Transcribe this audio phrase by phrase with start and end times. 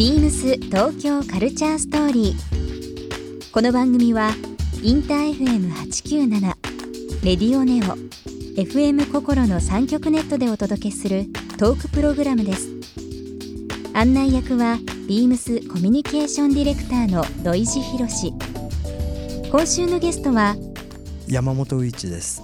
[0.00, 3.52] ビームス東京カルチャーストーリー。
[3.52, 4.30] この番組は
[4.82, 6.40] インター FM897
[7.22, 7.98] レディオネオ
[8.58, 11.26] FM 心の三極ネットでお届けする
[11.58, 12.70] トークプログラムです。
[13.92, 18.32] 案内役はビームスコミュニケーションディレクターの土井博志。
[19.50, 20.56] 今週のゲストは
[21.28, 22.42] 山本宇一です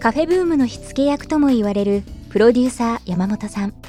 [0.00, 3.81] カフェブームの火付け役とも言われるプロデューサー山本さん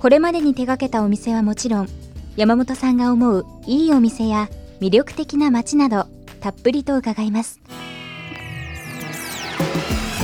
[0.00, 1.88] これまでに手掛けたお店はもちろん
[2.34, 4.48] 山本さんが思ういいお店や
[4.80, 6.06] 魅力的な街など
[6.40, 7.60] たっぷりと伺います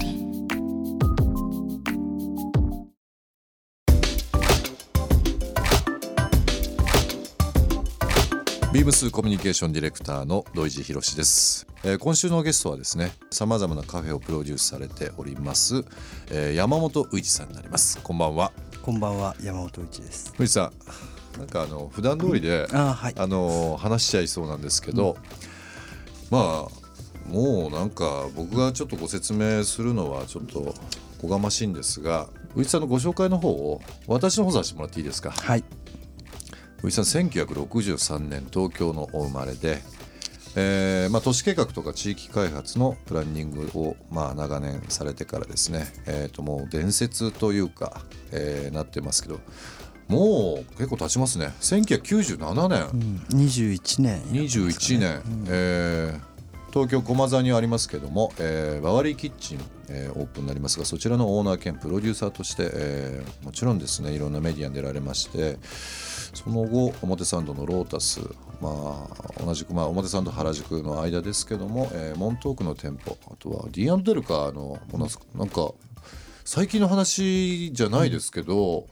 [8.81, 15.85] ビームスコミュニケーションディレクターの土井地博です、えー今週のゲストはですねさまざまなカフェをプロデュースされております、
[16.31, 17.99] えー山本宇一さんになります。
[18.01, 18.51] こんばんは。
[18.81, 20.33] こんばんは山本宇一です。
[20.39, 20.71] 宇一さ
[21.35, 23.13] んなんかあの普段通りで、あはい。
[23.15, 25.15] あの話しちゃいそうなんですけど、
[26.31, 30.73] まあもうなんか僕がちょっとご説明するのはちょっとお
[31.21, 35.29] こがましいんですが宇一さんのご紹介の方を私の方させてもらっていいですか？
[35.29, 35.63] はい
[36.83, 39.81] 宇井さん1963年東京のお生まれで、
[40.55, 49.39] えーまあ、都市計画とか地域開発のプランニングを、まあ、長年されてからですね、えー、ともう伝説というか、えーなってますけど
[50.07, 51.53] もう結構経ちますね。
[51.61, 56.31] 1997年、うん21年21年、えー
[56.73, 59.59] 東京駒沢にありますけども、えーバワリーキッチン、
[59.89, 65.57] えーオープンになりますがそちらのオーナー兼プロデューサーとして、えーもちろんですねいろんなメディアに出られまして
[66.33, 68.21] その後表参道のロータス、
[68.61, 69.07] ま
[69.39, 75.25] あ、同じく、まあ、表参道原宿の間ですけども、えーモントークの店舗あとは D& デルカのなんすか。
[75.35, 75.71] なんか
[76.43, 78.87] 最近の話じゃないですけど、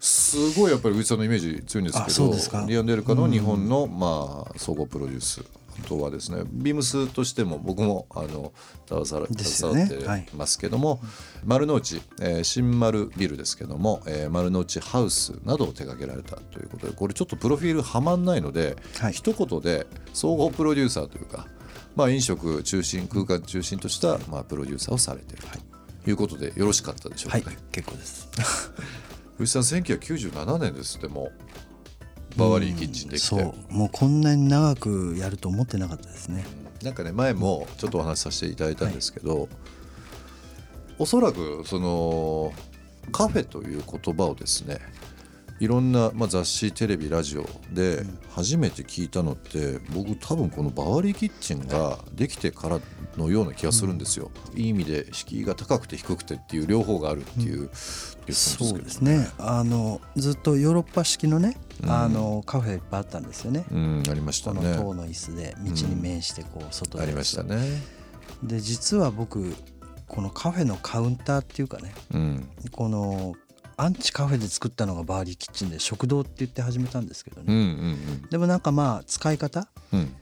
[0.00, 5.42] すごいやっぱり宇治さんのイメージ強いんですあけどディアンデルカの日本の、まあ、総合プロデュース
[5.78, 8.52] あとはですねビームスとしても僕もあの
[8.86, 11.00] 携わってますけども、
[11.44, 19.12] 丸の内、えー新丸ビルですけども、えー丸の内ハウスなどを手掛けられたということでこれちょっとプロフィールはまんないので、はい。
[19.12, 21.46] 一言で総合プロデューサーというか、
[21.96, 25.42] まあ、飲食中心空間中心とした、まあ、プロデューサーをされている
[26.04, 26.12] とい。
[26.12, 27.44] うことでよろしかったでしょうかね。
[27.46, 28.28] はい結構です。
[29.36, 31.32] 藤さん1997年ですってもう
[32.36, 33.54] バワリーキッチンできて、そう。
[33.70, 36.44] もうこんなに長くやると思ってなかったですね。
[36.82, 39.48] なんかね前もちょっとお話しさせていただいたんですけど、
[40.98, 42.52] おそらくその
[43.12, 44.78] カフェという言葉をですね
[45.64, 52.80] いろんな、まあ、雑誌テレビラジオで初めて聞いたのって、僕多分このバワリーキッチンができてから
[53.16, 59.26] のような気がするんですよ、いい意味で敷居が高くて低くてっていう両方があるっていう、言ってたんそうですね。
[59.38, 61.90] あのずっとヨーロッパ式のね、うん。
[61.90, 67.04] あのカフェいっぱいあったんですよね、うんありましたこのね塔の椅子で道に面してこう外で。
[67.04, 67.56] ありましたね。
[68.42, 69.54] で実は僕
[70.08, 72.48] このカフェのカウンターっていうかねうん。
[72.70, 73.34] この
[73.76, 77.62] アンチカフェで作ったのがバーリーキッチンで食堂って言って始めたんですけどうんうね、
[77.94, 78.22] ん。
[78.30, 80.00] でもなんかまあ使い方うん。
[80.00, 80.16] うん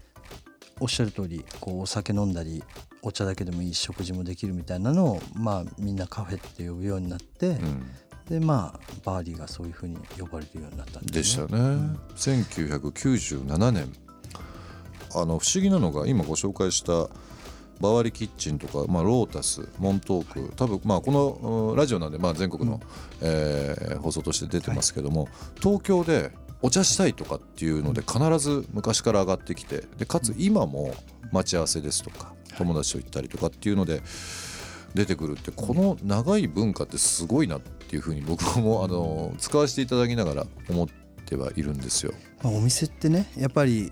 [0.81, 2.65] おっしゃる通りこうお酒飲んだり
[3.03, 7.87] お茶だけでもいいし食事もできるみたいなのをまあみんなカフェって呼ぶようになって、うん。
[8.29, 11.47] でまあバワリーがそういうふうに呼ばれるようになったんでですね。
[11.47, 13.93] したね、1997年。
[15.15, 17.09] あの不思議なのが今ご紹介した
[17.83, 22.81] バワリキッチンとか、まあ、ロータスモントーク多分、まあ、このうんラジオなんで、まあ、全国の、
[23.21, 25.29] えー放送として出てますけども、
[25.61, 26.33] 東京で
[26.63, 30.95] お茶したいとかっていうので必ず昔から上がってきてでかつ今も
[31.33, 34.01] 待ち合わせですとか友達と行ったりとかっていうので
[34.95, 40.89] 出てくるってこの長い文化ってすごいなっていうふうに僕もあの使わせていただきながら思っ
[41.27, 42.13] てはいるんですよ。
[42.43, 43.91] まあ、お店ってねやっぱり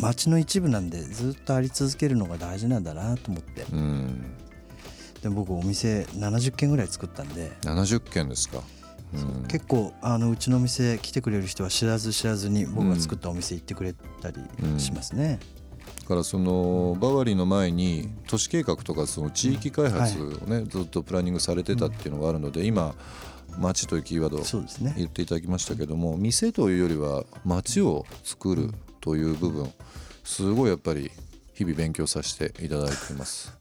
[0.00, 3.66] 街の一部なんでずっとあり続けるのが大事なんだなと思って。
[3.72, 4.34] うん。
[5.22, 8.62] で僕お店70軒ぐらい作ったんで、70件ですか。
[9.14, 9.46] うん。
[9.48, 14.36] 結構あのうちのお店来てくれる人は知らず知らずに僕が作ったお店行ってくれたり
[14.78, 15.40] しますね。
[16.02, 22.94] だからそのバワリーの前に都市計画とかその地域開発をね、ずっとプランニングされてたっていうのがあるので、今
[23.58, 29.72] 街というキーワードを言っていただきましたけども店というよりは街を作るという部分
[30.28, 31.10] すごいやっぱり
[31.54, 33.56] 日々勉強させていただいています。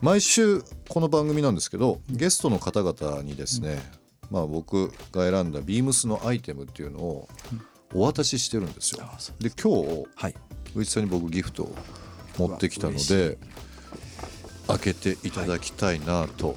[0.00, 3.82] 毎週この番組なんですけどゲストの方々にですね、
[4.30, 7.28] まあ僕が選んだビームスのアイテムっていうのを
[7.92, 9.04] お渡ししてるんですよ。
[9.40, 10.34] で今日はい。
[10.76, 11.74] 上地さんに僕ギフトを
[12.38, 13.36] 持ってきたので
[14.68, 16.56] 開けていただきたいなと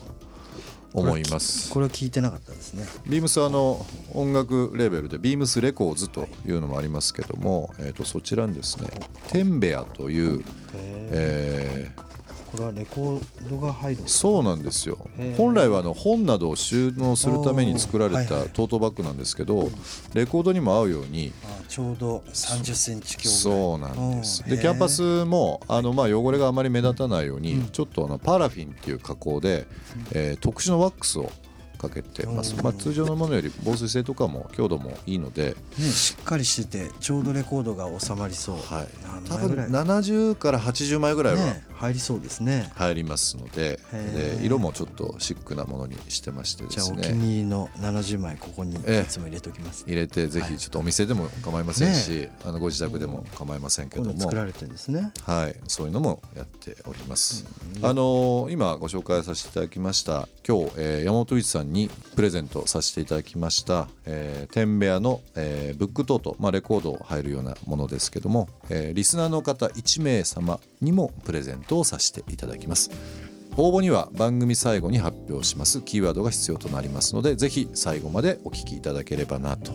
[0.94, 2.86] 思います、これは聞いてなかったですね。
[3.08, 8.90] ビームスはあの音楽レーベルでビームスレコーズというのもありますけども、えー、とそちらにですね
[9.30, 10.44] テンベアという、
[10.74, 12.08] えー
[12.52, 14.98] これはレコードが入るそうなんですよ。
[15.36, 19.70] 本来はあの本などを収納するために作られたトートバッグなんですけど
[20.14, 24.44] レコードにも合うようにあちょうど30センチ強そうなんです。
[24.50, 29.68] でキャンパスもあのまあ汚れがあまり目立たないようにちょっとあのパラフィンっていう加工で、
[30.14, 31.32] えー特殊なワックスを
[31.78, 38.56] かけてます、うんまあ、通常のものより防水性とかも強度もいいので、ねしっかりしててちょうどレコードが収まりそう。
[38.56, 39.70] はい、何多分枚ぐらい。
[39.70, 42.72] 70から80枚ぐらいはね入りそうですね。
[42.76, 49.04] 入りますので,、で色もちょっとシックなものにしてましてでじゃあお気すねに入りの70枚ここにいえ。
[49.04, 49.84] えつも入れておきます。
[49.88, 54.20] 入れてぜひちょっとお店でも構いませんし、あのご自宅でも構いませんけども。
[54.20, 55.12] 作られてるんですね。
[55.24, 57.46] はい、そういうのもやっております。
[57.82, 72.90] あのー今ご紹介させていただきました今日、えー山本一さんにプレゼントさせていただきました、えー、テンベアの、えーブックトート、まあ、レコードを入るようなものですけども、えーリスナーの方1名様にもプレゼントをさせていただきます。
[73.58, 79.72] 応募には番組最後に発表しますキーワードが必要となりますのでぜひ最後までお聞きいただければなと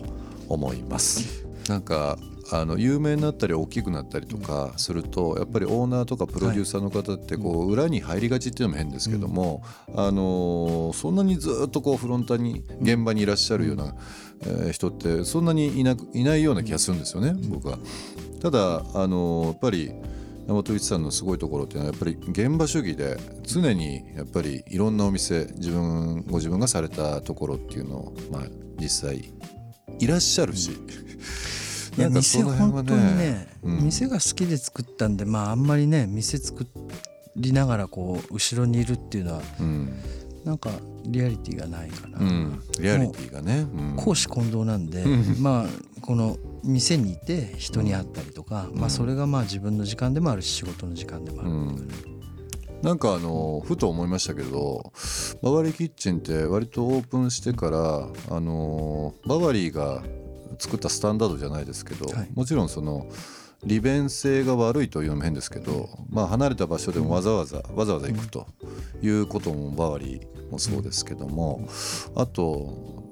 [0.47, 1.45] 思います。
[1.67, 2.17] なんか
[2.55, 9.63] あの有名になったり大きくなったりとかするとやっぱりオーナーとかプロデューサーの方ってこう裏に入りがちっていうのも変ですけども、
[9.95, 13.95] あのーそんなにずっとこうフロンターに現場にいらっしゃるような、
[14.41, 17.79] えー人ってそんなにいなくいないような気がするんですよね、僕は。
[18.41, 19.91] ただあのーやっぱり
[20.45, 28.41] 山本一さんのすごいところっていうのはやっぱり現場主義で常にやっぱりいろんなお店自分ご自分がされたところっていうのを、まあ、
[28.77, 29.33] 実際
[29.99, 31.12] いらっしゃるし、いやなん
[31.95, 33.83] かそ店本当にね、うん。
[33.85, 36.65] 店が好きで作ったんでまああんまりね店作
[37.35, 39.93] りながらこう後ろにいるっていうのはうん。
[40.43, 40.71] なんか
[41.05, 43.95] リアリティがないかな、うん、リアリティがね、うん。
[43.95, 45.41] 公私混同なんで、うん。
[45.41, 51.89] まあこの店にいて人に会ったりとか、まあそれがまあ自分の時間でもあるし仕事の時間でもある、うん。
[52.81, 54.91] なんかあのふと思いましたけど
[55.41, 60.03] バワリーキッチンって割とオープンしてからあのバワリーが
[60.59, 62.29] 作ったスタンダードじゃないですけど、はい。
[62.33, 63.07] もちろんその
[63.65, 68.45] 利便性が悪いというのも変ですけど、まあ、離れた場所でもわざわざわざわざ行くと
[69.01, 71.67] いうこともバワリーもそうですけども
[72.15, 73.03] あと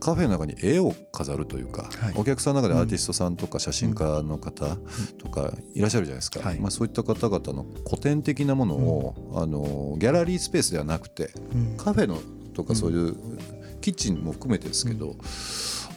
[0.00, 2.14] カフェの中に絵を飾るというか、はい。
[2.16, 4.76] お客さんの中でアーティストさんとか写真家の方
[5.18, 6.58] とかいらっしゃるじゃないですか、はい。
[6.58, 11.76] まあ、そういった方々の古典的なものを、あのギャラリースペースではなくてうん。
[11.76, 12.18] カフェの
[12.54, 13.16] とかそういう
[13.82, 15.16] キッチンも含めてですけど、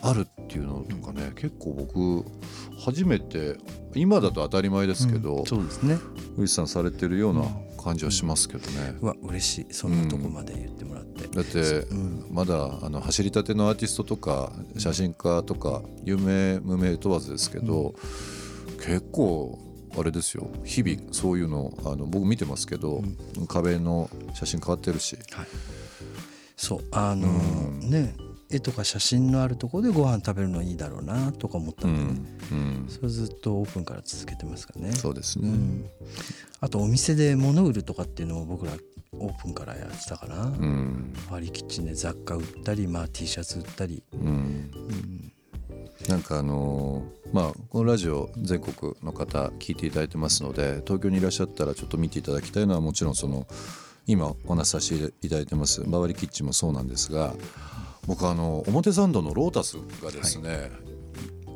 [0.05, 2.25] あるっていうのとかね結構僕
[2.77, 3.57] 初めて
[3.95, 5.45] 今だと当たり前ですけど、うん。
[5.45, 5.97] そうですね。
[6.37, 7.43] ウイスさんされてるような
[7.81, 8.95] 感じはしますけどね。
[9.01, 9.73] うわ嬉しい。
[9.73, 12.25] そんなとこまで言ってもらって、だってうん。
[12.31, 17.95] まだあの走りたてのアーティストとか写真家とか有名無名問わずですけど、
[18.77, 19.59] 結構
[19.97, 20.49] あれですよ。
[20.65, 23.03] 日々そういうのあの僕見てますけど、
[23.47, 25.17] 壁の写真変わってるし、
[26.57, 28.15] そうあのーね
[28.53, 32.05] 絵とか写真のあるところでご飯食べるのいいだろうなとか思ったうんでね、
[32.51, 32.85] んうん。
[32.89, 34.93] それずっとオープンから続けてますからね。
[34.93, 35.85] そうですね、うん。
[36.59, 38.73] あとお店で物売るとかっていうのも僕ら
[39.13, 44.71] オープンからやってたかな、うん割りキッチンで雑貨売ったり、まあ、T シャツ売ったり、うん。
[46.09, 53.47] なんかあのーまあこのラジオ全国の方聞いていただいてますので東京にいらっしゃったらちょっと見ていただきたいのはもちろんその
[54.05, 57.33] 今お話しさせていただいてます周りキッチンもそうなんですが
[58.07, 60.71] 僕あの表参道のロータスがですね、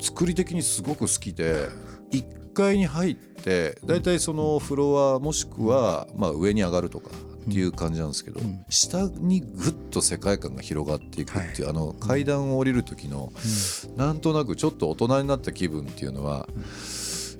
[0.00, 1.68] 作り的にすごく好きで
[2.12, 7.10] 1階に入って大体そのフロアもしくはまあ上に上がるとか
[7.48, 13.32] っていう感じなんですけど、下にぐっと世界観が広がっていくっていう、あの階段を降りる時の、
[13.96, 16.46] なんとなくちょっと大人になった気分っていうのは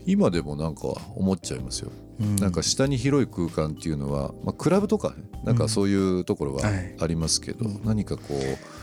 [0.07, 0.83] 今でもなんか
[1.15, 1.93] 思っちゃいますよ。
[2.41, 6.97] なんか下に広い空間っていうのは、まあ、クラブとかねなんかそういうところははい。
[6.99, 8.78] ありますけど、何かこう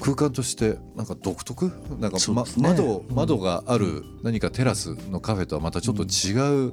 [0.00, 1.66] 空間としてなんか独特？
[1.98, 2.68] なんか、まそうですね。
[2.68, 6.72] 窓窓がある何かテラスのカフェとはまたちょっと違う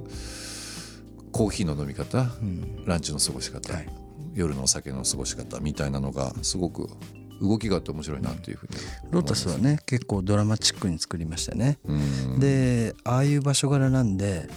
[1.30, 2.84] コーヒーの飲み方、うん。
[2.84, 3.88] ランチの過ごし方、はい。
[4.34, 6.88] 夜のお酒の過ごし方みたいなのがすごく
[7.40, 8.74] 動きがあって面白いなっていうふうに
[9.10, 11.78] ロータスはね結構ドラマチックに作りましたね。
[11.84, 12.40] うん。
[12.40, 14.48] でああいう場所柄なんで、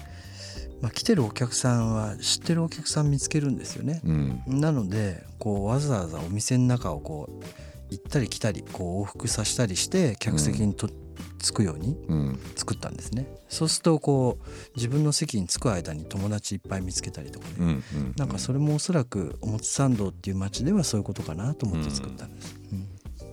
[0.82, 4.02] まあ、来てるお客さんは知ってるお客さん見つけるんですよね。
[4.04, 4.44] うん。
[4.48, 7.44] なのでこうわざわざお店の中をこう
[7.90, 10.90] 行ったり来たりこう往復させたりして客席にと、
[11.40, 12.40] 着くようにうん。
[12.56, 13.28] 作ったんですね。
[13.48, 17.84] そうするとこう自分の席に着く間に友達いっぱい見つけたりとかね、うんうん
[18.18, 22.56] なんかそれもおそらく表参道っていう街ではそういうことかなと思って作ったんです。
[22.72, 22.88] うん。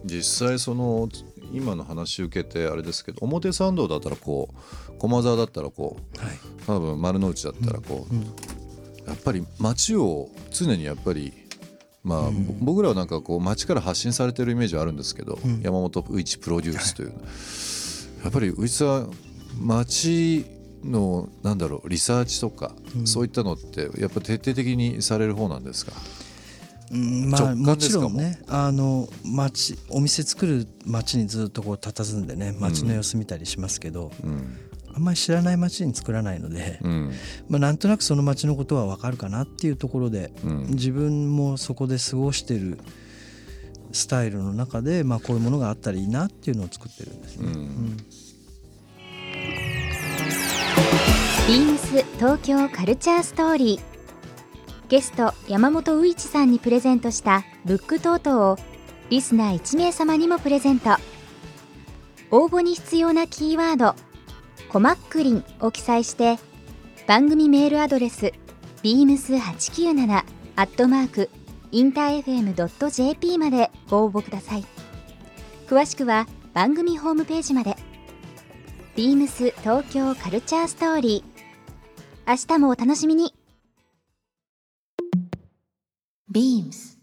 [0.04, 1.08] 実際その
[1.52, 4.48] 今の話受けてあれですけど表参道だったらこ
[4.90, 6.38] う駒沢だったらこうはい。
[6.66, 8.22] 多分丸の内だったらこう、うん。
[9.06, 11.32] やっぱり街を常にやっぱり
[12.04, 12.30] まあ、
[12.60, 15.60] 僕らはなんかこう街から発信されてるイメージはあるんですけど、うん。
[15.62, 17.12] 山本宇一プロデュースという、
[18.24, 19.12] やっぱり宇一さん
[19.60, 20.44] 街
[20.84, 23.06] のなんだろうリサーチとか、うん。
[23.06, 25.92] そういったのってやっぱ徹底的にされる方なんですか、
[26.90, 34.58] うんまあもちろんねあの町お店作る町にずっとこう佇んでね町の様子見たりしますけど、うん
[34.94, 37.12] あんまり知らない町に作らないので、うん。
[37.48, 40.66] まあ、なんとなくその町のことは分かるかなっていうところでうん。
[40.70, 42.78] 自分もそこで過ごしてる
[43.92, 47.48] スタイルの中で、まあ、こういうものがあったらいいなっていうのを作ってるんですね。
[47.48, 47.54] うん。
[47.54, 47.96] うん。
[51.48, 53.92] ビームス東京カルチャーストーリー。
[54.88, 58.58] ゲスト山本ういちさんにプレゼントしたブックトートを
[59.08, 60.96] リスナー1名様にもプレゼント。
[62.30, 63.94] 応募に必要なキーワード
[64.72, 66.38] 「コマックリン」を記載して
[67.06, 68.32] 番組メールアドレス
[68.82, 70.24] beams897
[70.56, 71.28] アットマーク
[71.72, 74.64] インター FM.jp までご応募ください。
[75.66, 77.76] 詳しくは番組ホームページまで。
[78.94, 82.30] ビームス東京カルチャーストーリー。
[82.30, 83.34] 明日もお楽しみに。
[86.30, 86.98] BEAMS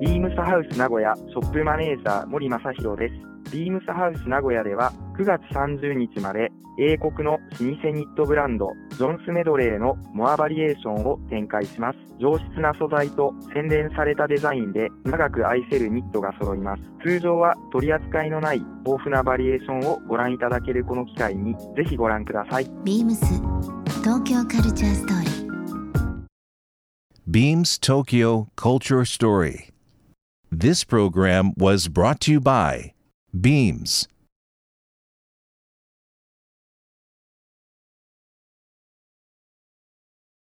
[0.00, 3.35] ビームスハウス名古屋ショップマネージャー森正弘です。
[3.52, 11.98] ビームスハウス名古屋では9月30日まで英国の老舗ニットブランドジョンスメドレーのモアバリエーションを展開します。
[12.18, 16.82] 上質な素材と洗練されたデザインで長く愛せるニットが揃います。
[17.02, 22.66] 通常は取り扱いのない豊富なバリエーションをご覧いただけるこの機会にぜひご覧ください。
[22.84, 23.24] BEAMS
[24.02, 25.46] 東京カルチャーストーリー
[27.28, 29.70] Beams Tokyo Culture Story.
[30.52, 32.95] This program was brought to you by
[33.40, 34.08] Beams.